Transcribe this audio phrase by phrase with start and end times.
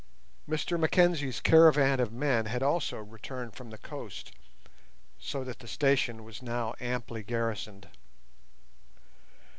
[0.49, 4.31] Mr Mackenzie's caravan of men had also returned from the coast,
[5.19, 7.87] so that the station was now amply garrisoned.